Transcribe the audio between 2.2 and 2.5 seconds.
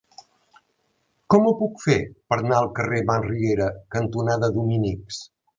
per